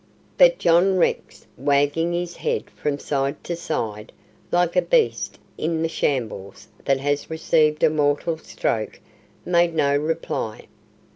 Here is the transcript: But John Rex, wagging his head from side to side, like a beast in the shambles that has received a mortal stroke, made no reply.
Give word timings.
But 0.35 0.57
John 0.57 0.97
Rex, 0.97 1.45
wagging 1.57 2.11
his 2.11 2.37
head 2.37 2.71
from 2.71 2.97
side 2.97 3.43
to 3.43 3.55
side, 3.55 4.11
like 4.51 4.75
a 4.75 4.81
beast 4.81 5.37
in 5.59 5.83
the 5.83 5.89
shambles 5.89 6.67
that 6.85 6.99
has 6.99 7.29
received 7.29 7.83
a 7.83 7.89
mortal 7.91 8.39
stroke, 8.39 8.99
made 9.45 9.75
no 9.75 9.95
reply. 9.95 10.65